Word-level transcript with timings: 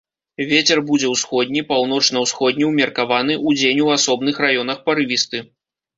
Вецер 0.51 0.79
будзе 0.89 1.07
ўсходні, 1.15 1.61
паўночна-ўсходні 1.71 2.69
ўмеркаваны, 2.71 3.37
удзень 3.53 3.83
у 3.89 3.93
асобных 3.97 4.35
раёнах 4.47 4.77
парывісты. 4.89 5.37